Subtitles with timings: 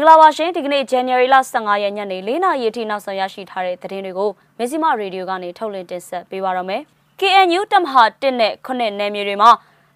[0.00, 6.82] င်္ဂလာပါရှင်ဒီကနေ့ January လ15ရက်ညနေ4နာရီအထိနောက်ဆုံးရရှိထားတဲ့သတင်းတွေကိုမဇ္ဈိမရေဒီယိုကနေထုတ်လွှင့်တင်ဆက်ပေးပါရမယ်။
[7.20, 9.50] KNU တမဟာ1နဲ့9နယ်မြေတွေမှာ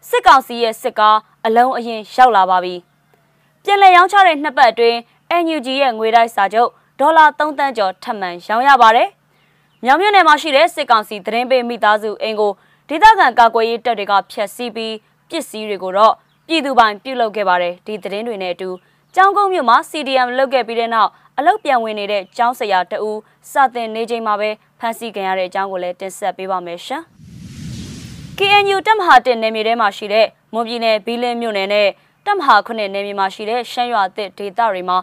[0.09, 2.75] စစ်ကောင်စီရဲ့စစ်ကားအလုံးအရင်ရောက်လာပါပြီ။
[3.65, 4.99] ပြည်လည်ရောင်းချတဲ့နှစ်ပတ်အတွင်း
[5.43, 9.09] NUG ရဲ့ငွေတိုက်စာချုပ်ဒေါ်လာ3တန်းကျော်ထပ်မံရောင်းရပါတယ်။
[9.85, 12.53] မြောင်မြို့နယ်မှာရှိတဲ့စစ်ကောင်စီသတင်းပေးမိသားစုအင်ကို
[12.89, 14.95] ဒေသခံကာကွယ်ရေးတပ်တွေကဖျက်ဆီးပြီး
[15.31, 16.15] ပစ္စည်းတွေကိုတော့
[16.47, 18.71] ပြည်သူပိုင်ပြုတ်လုခဲ့ပါတယ်။ဒီသတင်းတွေနဲ့အတူ
[19.17, 23.19] ကျောင်းကုန်းမြို့မှာ CDM လုပ်ခဲ့ပြီးတဲ့နောက်အလုတ်ပြန်ဝင်နေတဲ့ကျောင်းဆရာတဦး
[23.53, 24.51] စတင်နေချိန်မှာပဲ
[24.81, 27.03] ဖမ်းဆီးခံရတဲ့အကြောင်းကိုလည်းတင်ဆက်ပေးပါမယ်ရှင်။
[28.39, 31.89] KNU တပ်မဟာ1နယ်မြေထဲမှာရှိတဲ့မွန်ပြည်နယ်ဘီလင်းမြို့နယ်နဲ့
[32.27, 34.99] တပ်မဟာ9နယ်မြေမှာရှိတဲ့ရှမ်းရွာသစ်ဒေသတွေမှာ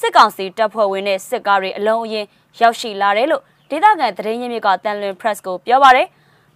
[0.00, 2.26] စစ်ကောင်စီတပ်ဖွဲ့ဝင်နဲ့စစ်ကားတွေအလုံးအရင်
[2.60, 6.08] ရောက်ရှိလာတယ်လို့ဒေသခံသတင်းရင်းမြစ်ကတန်လွင် press ကိုပြောပါရယ်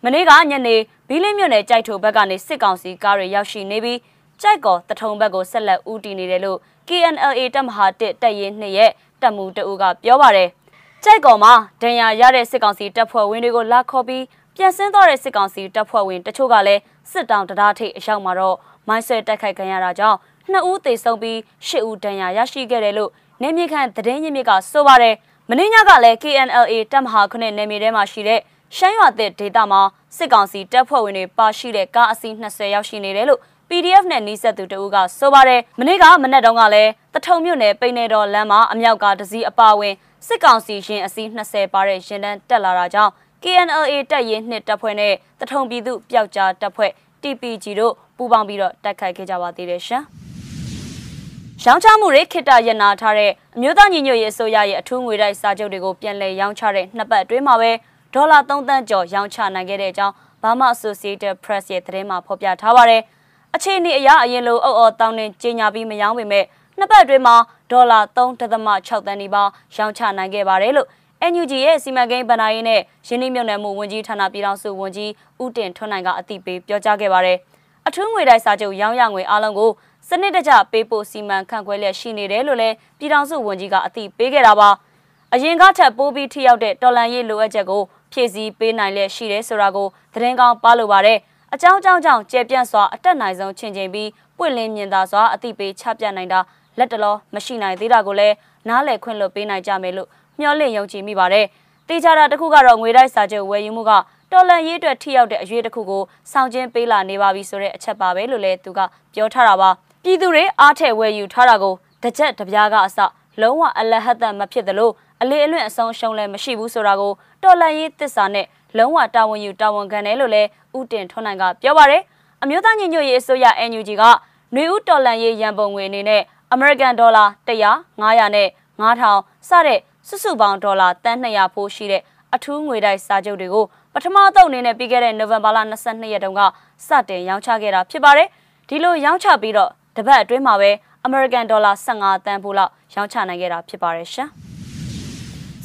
[0.04, 0.76] မနေ့ကညနေ
[1.08, 3.98] ဘီလင်းမြို့နယ်ကြိုက်ထိုဘက်ကနေစစ်ကောင်စီကားတွေရောက်ရှိနေပြီး
[4.42, 8.90] ကြိုက်ကောတထုံဘက်ကိုဆက်လက်ဦးတည်နေတယ်လို့ KNLA တပ်မဟာ1တပ်ရင်း2ရဲ့
[9.22, 10.48] တပ်မှုတအူးကပြောပါတယ်။
[11.04, 14.24] ကြိုက်ကော်မှာဒဏ်ရာရတဲ့စစ်ကောင်စီတပ်ဖွဲ့ဝင်တွေကိုလာခေါ်ပြီး
[14.56, 16.80] ပြန်ဆင်းသွားတဲ့စစ်ကောင်စီတပ်ဖွဲ့ဝင်တချို့ကလည်း
[17.12, 18.56] စစ်တောင်တရားထိပ်အရောက်မှာတော့
[18.88, 20.18] မိုင်းဆွဲတိုက်ခိုက်ခံရတာကြောင့်
[20.50, 23.10] နှစ်ဦးသေဆုံးပြီးရှစ်ဦးဒဏ်ရာရရှိခဲ့တယ်လို့
[23.42, 25.14] နေမြေခန့်သတင်းရင်းမြစ်ကဆိုပါတယ်။
[25.48, 28.40] မင်းညကလည်း KNLA တပ်မဟာ9နေမြေထဲမှာရှိတဲ့
[28.76, 29.80] ရှမ်းရွာသစ်ဒေသမှာ
[30.16, 39.94] စစ်ကောင်စီတပ်ဖွဲ့ဝင်တွေပါရှိတဲ့ကားအစီး20ရောက်ရှိနေတယ်လို့ PDF နဲ့နှီးဆက်သူတဦးကဆိုပါတယ်မနေ့ကမနေ့တုန်းကလည်းတထုံမြို့နယ်ပိနေတော်လမ်းမှာအမြောက်ကတစည်းအပါဝင်
[40.26, 46.90] စစ်ကောင်စီရင်အစီး20ပါတဲ့ရင်တန်းတက်လာတာကြောင့် KNLA တပ်ရင်းနှစ်တပ်ဖွဲ့နဲ့တထုံပြည်သူပျောက်ကြားတပ်ဖွဲ့
[47.22, 50.02] TPG တို့ပူးပေါင်းပြီးတော့တိုက်ခိုက်ခဲ့ကြပါသေးတယ်ရှင်။
[51.64, 57.70] ရောင်းချမှုတွေခိတ္တရနာထားတဲ့အမျိုးသားညီညွတ်ရေးအစိုးရရဲ့အထူးငွေတိုက်စာချုပ်တွေကိုပြန်လည်ရောင်းချတဲ့နှစ်ပတ်အတွင်းမှာပဲ
[58.14, 63.02] ဒေါ်လာ3သန်းကျော်ရောင်းချနိုင်ခဲ့တဲ့အကြောင်း Burma Associated Press ရဲ့သတင်းမှာဖော်ပြထားပါတယ်။
[63.54, 66.44] အခြေအနေအရအရင်လိုအုပ်အော်တောင်းတင်ကြေညာပြီးမရောင်းပေမဲ့
[66.78, 67.36] နှစ်ပတ်အတွင်းမှာ
[67.70, 70.88] ဒေါ်လာ3.6တန်းနီးပါးရောင်းချနိုင်ခဲ့ပါတယ်လို့
[71.30, 75.10] NUG ရဲ့စီမံကိန်းဗဏ္ဍာရေးနဲ့ရင်းနှီးမြှုပ်နှံမှုဝန်ကြီးဌာနပြည်ထောင်စုဝန်ကြီး
[75.42, 77.36] ဦးတင်ထွန်းနိုင်ကအသိပေးပြောကြားခဲ့ပါတယ်။
[77.86, 79.70] အထူးငွေတိုက်စာချုပ်ရောင်းရငွေအလုံးကို
[80.08, 84.70] စနစ်တကျပေးဖို့စီမံခန့်ခွဲလျက်ရှိနေတယ်လို့လည်းပြည်ထောင်စုဝန်ကြီးကအသိပေးခဲ့တာပါ။
[85.34, 87.82] အရင်ကထက်ပိုးပြီးထိရောက်တဲ့တော်လန်ရေးလိုအပ်ချက်ကို
[88.12, 91.18] ဖြည့်ဆည်းပေးနိုင်လျက်ရှိတယ်ဆိုတာကိုသတင်းကောင်းပါလို့ပါတယ်။
[91.54, 96.40] အကြောင်းကြောင့်ကြောင့်ကျေပြန့်စွာအတက်နိုင်ဆုံးချင်ချိန်ပြီးပွင့်လင်းမြင်သာစွာအသိပေးချပြနိုင်တာ
[96.78, 98.34] လက်တလောမရှိနိုင်သေးတာကိုလည်း
[98.68, 101.46] နားလည်ခွင့်လွှတ်ပေးနိုင်ကြမယ်လို့မျှော်လင့်ယုံကြည်မိပါတယ်။
[101.88, 103.92] တေချာတာတစ်ခုကတော့ငွေတိုက်စာချုပ်ဝယ်ယူမှုက
[104.32, 108.80] တော်လန်ရေးအတွက်ထိရောက်တဲ့အရွေးတစ်ခုကိုဆောင်ကျင်းပေးလာနေပါပြီဆိုတဲ့အချက်ပါပဲလို့လည်းသူက
[109.14, 109.70] ပြောထားတာပါ။
[110.02, 112.98] ပြည်သူတွေအားထည့်ဝယ်ယူထားတာကိုတစ်ချက်တပြားကအစ
[113.40, 114.90] လုံးဝအလဟတ်တမဖြစ်သလို
[115.22, 122.02] အလေးအလွင့်အဆုံးရှုံးလည်းမရှိဘူးဆိုတာကိုတော်လန်ရေးသစ္စာနဲ့ လုံးဝတာဝန်ယူတာဝန်ခံတယ်လို့လည်းဦးတင်ထွန်းနိုင်ကပြောပါရယ်
[122.42, 126.22] အမျိုးသားညီညွတ်ရေးအစိုးရ NUG ကຫນွေဦးတော်လန်ရေးရန်ပုံငွေအနေနဲ့
[126.54, 128.48] American Dollar 100 900နဲ့
[128.80, 132.02] 9000စတဲ့စုစုပေါင်းဒေါ်လာတန်း200ဖိုးရှိတဲ့
[132.34, 133.64] အထူးငွေတိုက်စာချုပ်တွေကို
[133.94, 136.40] ပထမအုပ်အနေနဲ့ပြီးခဲ့တဲ့နိုဝင်ဘာလ22ရက်တုန်းက
[136.86, 138.28] စတင်ရောင်းချခဲ့တာဖြစ်ပါတယ်
[138.68, 140.70] ဒီလိုရောင်းချပြီးတော့တပတ်အတွင်းမှာပဲ
[141.06, 144.28] American Dollar 15တန်းဖိုးလောက်ရောင်းချနိုင်ခဲ့တာဖြစ်ပါတယ်ရှင်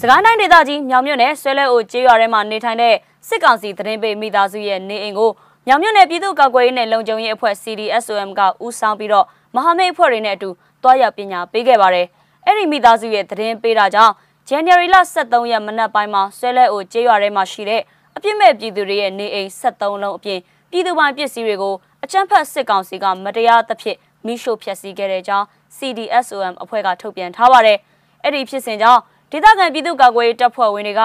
[0.05, 2.95] စကိုင်းတိုင်းဒေသကြီးမြောင်မြို့နယ်ဆွဲလဲအိုကျေးရွာထဲမှာနေထိုင်တဲ့
[3.27, 5.31] စစ်ကောင်စီသတင်းပေးမိသားစုရဲ့နေအိမ်ကို
[5.67, 9.25] မြောင်မြို့နယ်ပြည်သူ့ကာကွယ်ရေးနဲ့လုံခြုံရေးအဖွဲ့ CDSOM ကဦးဆောင်ပြီးတော့
[9.55, 10.49] မဟာမိတ်အဖွဲ့တွေနဲ့အတူ
[10.83, 12.07] တွားရောက်ပညာပေးခဲ့ပါတယ်။
[12.45, 14.13] အဲ့ဒီမိသားစုရဲ့သတင်းပေးတာကြောင့်
[14.49, 17.81] January လ23ရက်မနက်ပိုင်းမှာဆွဲလဲအိုကျေးရွာထဲမှာရှိတဲ့
[18.15, 20.39] အပြစ်မဲ့ပြည်သူတွေရဲ့နေအိမ်73လုံးအပြင်
[20.71, 25.45] ပြည်သူပိုင်ပစ္စည်းတွေကိုအကြမ်းဖက်စစ်ကောင်စီကမတရားသဖြင့်မိရှို့ဖျက်ဆီးခဲ့တဲ့ကြောင်း
[25.77, 27.77] CDSOM အဖွဲ့ကထုတ်ပြန်ထားပါတယ်။
[28.23, 29.01] အဲ့ဒီဖြစ်စဉ်ကြောင့်
[29.35, 31.01] ဒေသခံပြည်သူ့ကာကွယ်ရေးတပ်ဖွဲ့ဝင်တွေက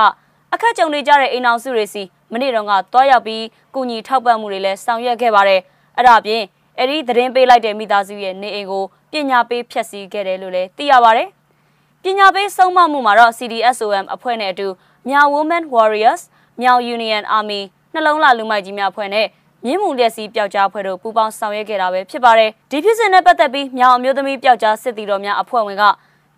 [0.54, 2.02] အခက်ကြုံနေကြတဲ့အိမ်အောင်စုတွေစီ
[2.32, 3.44] မနေ့တုန်းကတွားရောက်ပြီး
[3.74, 5.60] ကုညီထောက်ပံ့မှုတွေလည်းဆောင်ရွက်ခဲ့ပါတယ်။
[5.96, 6.42] အဲ့ဒါအပြင်
[6.78, 11.28] အဲ့ဒီသတင်းပေးလိုက်တဲ့မိသားစုရဲ့နေအိမ်ကိုပညာပေးဖျက်ဆီးခဲ့တယ်လို့လည်းသိရပါတယ်။
[12.02, 14.68] ပညာပေးဆုံးမမှုမှာတော့ CDSOM အဖွဲ့နဲ့အတူ
[15.08, 16.22] မြောင် Women Warriors
[16.60, 17.60] မြောင် Union Army
[17.94, 19.26] နှလုံးလာလူမိုက်ကြီးများအဖွဲ့နဲ့
[19.64, 25.84] မြင်းမူလက်စီပျောက်ကြားဖွဲ့တို့ပူးပေါင်းဆောင်ရွက်ခဲ့တာပဲဖြစ်ပါတယ်။ဒီဖြစ်စဉ်နဲ့ပတ်သက်ပြီးမြောင်အမျိုးသမီးပျောက်ကြားစစ်တီတော်များအဖွဲ့ဝင်က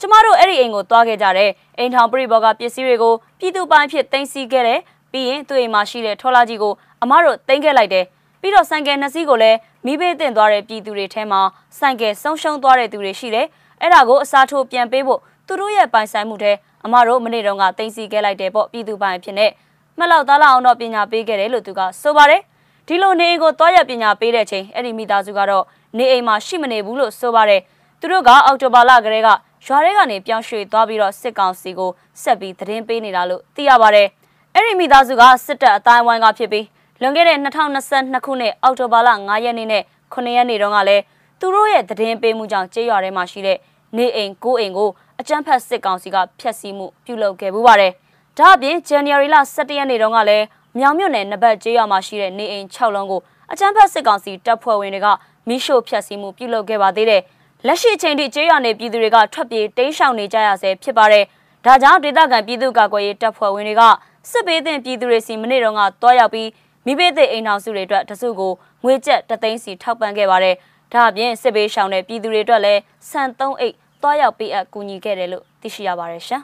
[0.00, 4.81] ကျမတို့အဲ့ဒီအိမ်ကိုသွားခဲ့ကြတယ်အိမ်ထောင်ပြိဘောကပစ္စည်းတွေကိုပြည်သူပိုင်းဖြစ်တင်စီခဲ့တယ်
[5.12, 8.05] ပြီးရင်သူ့အိမ်မှာရှိတဲ့ထော်လာကြီးကိုအမတို့တင်ခဲ့လိုက်တယ်
[8.41, 11.41] ပြီးတော့ဆိုင်ကယ်နှစ်စီးကိုလည်းမိဘေးတင်သွားတဲ့ပြည်သူတွေထဲမှာ
[11.79, 13.47] ဆိုင်ကယ်ဆုံးရှုံးသွားတဲ့သူတွေရှိတယ်
[13.81, 16.52] အဲ့ဒါကိုအစားထိုးပြန်ပေးဖို့သူတို့ရဲ့ပိုင်ဆိုင်မှုတွေ
[16.85, 19.47] အမတို့မနေ့တုန်းကတင်စီခဲ့လိုက်တယ်ပေါ့ပြည်သူပိုင်းဖြစ်နေ
[19.99, 22.43] မှတ်လောက်သားလောက်အောင်တော့ပညာပေးခဲ့တယ်လို့သူကဆိုပါတယ်
[22.88, 25.64] ဒီလိုနေအိမ်ကိုတွားရပညာပေးတဲ့ချိန်အဲ့ဒီမိသားစုကတော့
[25.99, 27.61] နေအိမ်မှာရှိမနေဘူးလို့ဆိုပါတယ်
[28.00, 29.29] သူတို့ကအောက်တိုဘာလကလေးက
[29.67, 31.91] ရွာထဲကနေပြောင်းရွှေ့သွားပြီးတော့စစ်ကောင်စီကို
[32.23, 34.08] ဆက်ပြီးသတင်းပေးနေတာလို့သိရပါတယ်။
[34.55, 36.67] အဲ့ဒီမိသားစုကစစ်တပ်အတိုင်းဝိုင်းကဖြစ်ပြီး
[37.00, 39.82] လွန်ခဲ့တဲ့2022ခုနှစ်အောက်တိုဘာလ9ရက်နေ့နဲ့
[40.14, 41.02] 9ရက်နေ့တုန်းကလည်း
[41.41, 43.58] သူတို့ရဲ့သတင်းပေးမှုကြောင့်ကျေးရွာထဲမှာရှိတဲ့
[43.97, 47.93] နေအိမ်ကိုအိမ်ကိုအကြမ်းဖက်စစ်ကောင်စီကဖျက်ဆီးမှုပြုလုပ်ခဲ့ပူပါတယ်။
[48.38, 50.44] ဒါအပြင် January လ17ရက်နေ့တုန်းကလည်း
[50.79, 53.20] မြောင်မြို့နယ်နဘတ်ကျေးရွာမှာရှိတဲ့နေအိမ်6လုံးကို
[53.52, 55.08] အကြမ်းဖက်စစ်ကောင်စီတပ်ဖွဲ့ဝင်တွေက
[55.49, 57.23] မိရှို့ဖျက်ဆီးမှုပြုလုပ်ခဲ့ပါသေးတယ်။
[57.66, 61.24] လက်ရှိချိန်ထိကျေးရွာနေပြည်သူတွေကထွက်ပြေးတိမ်းရှောင်နေကြရဆဲဖြစ်ပါတယ်။
[61.64, 63.82] ဒါကြောင့်ဒေသခံပြည်သူ့ကာကွယ်ရေးတပ်ဖွဲ့ဝင်တွေက
[64.30, 66.48] စစ်ပေးတဲ့ပြည်သူတွေစီမနေ့တုန်းကတွားရောက်ပြီး
[66.86, 68.52] မိဘတဲ့အိမ်တော်စုတွေအတွက်တစုကို
[68.84, 70.54] ငွေကျပ်တသိန်းစီထောက်ပံ့ခဲ့ပါတယ်။
[70.92, 72.80] ဒါအပြင်စစ်ပေးရှောင်တဲ့ပြည်သူတွေအတွက်လည်း
[73.10, 76.42] ဆန်3အိတ်တွားရောက်ပေးအပ်ကူညီခဲ့တယ်လို့သိရှိရပါတယ်ရှင်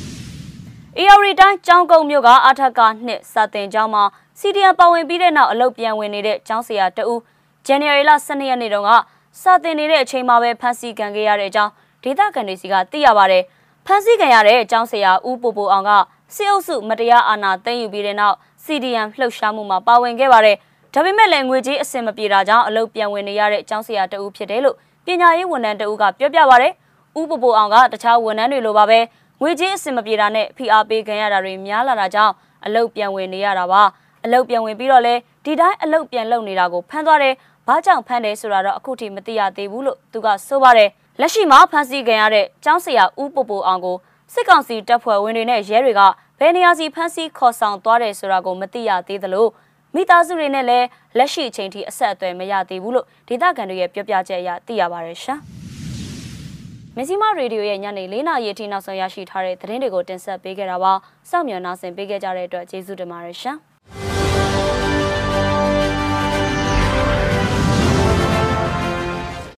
[0.98, 4.04] ။အေရီတိုင်းကျောင်းကုန်းမြို့ကအထက်ကနှစ်စာတင်ကျောင်းမှာ
[4.38, 7.20] စီဒီအမ်ပါဝင်ပြီးတဲ့နောက်အလုပ်ပြန်ဝင်နေတဲ့ကျောင်းဆရာတဦး
[7.66, 8.90] ဇန်နဝါရီလ12ရက်နေ့တုန်းက
[9.38, 11.72] စာတင်နေတဲ့အချိန်မှာပဲဖမ်းဆီးခံခဲ့ရတဲ့အကြောင်း
[12.02, 13.42] ဒေသခံတွေစီကသိရပါတယ်။
[13.86, 15.90] ဖမ်းဆီးခံရတဲ့ကျောင်းဆရာဦးပိုပိုအောင်က
[16.34, 20.56] စစ်အုပ်စုမတရားအာဏာသိမ်းယူပြီးတဲ့နောက် CDM လှုပ်ရှားမှုမှာပါဝင်ခဲ့ပါတယ်။
[20.94, 26.68] ဒါပေမဲ့လည်းငွေကြေးအဆင်မပြေတာကြောင့်အလုပ်ပြန်ဝင်နေရတဲ့ကျောင်းဆရာတဦးဖြစ်တယ်လို့ပညာရေးဝန်ထမ်းတဦးကပြောပြပါဗျ။
[27.18, 28.98] ဦးပိုပိုအောင်ကတခြားဝန်ထမ်းတွေလိုပါပဲ
[29.40, 32.34] ငွေကြေးအဆင်မပြေတာနဲ့ဖိအားပေးခံရတာတွေများလာတာကြောင့်
[32.66, 33.82] အလုပ်ပြန်ဝင်နေရတာပါ
[34.24, 37.34] အလုပ်ပြန်ဝင်ပြီးတော့လဲဒီတိုင်းအလုပ်ပြန်လုပ်နေတာကိုဖမ်းသွားတယ်
[37.70, 40.90] ဘာကြောင့်ဖမ်းတယ်ဆိုတာတော့အခုထိမသိရသေးဘူးလို့သူကဆိုပါတယ်
[41.20, 43.96] လက်ရှိမှာဖမ်းဆီးခံရတဲ့ကျောင်းဆရာဦးပိုပိုအောင်ကို
[44.32, 46.00] စစ်ကောင်စီတပ်ဖွဲ့ဝင်တွေနဲ့ရဲတွေက
[46.38, 49.46] ဘယ်နေရာစီဖမ်းဆီးခေါ်ဆောင်သွားတယ်ဆိုတာကိုမသိရသေးသလို
[49.94, 50.86] မိသားစုတွေနဲ့လည်း
[51.18, 55.34] လက်ရှိအချိန်ထိအဆက်အသွယ်မရသေးဘူးလို့ဒေသခံတွေရဲ့ပြောပြချက်အရသိရပါတယ်ရှာ။
[56.96, 60.92] မက်ဆီမရေဒီယိုရဲ့ညနေ၄နာရီအထိနောက်ဆုံးရရှိထားတဲ့သတင်းတွေကိုတင်ဆက်ပေးခဲ့တာပါ။
[61.30, 63.58] စောင့်မျှော်နှားဆင်ပေးခဲ့ကြတဲ့အတွက်ကျေးဇူးတင်ပါတယ်ရှင်။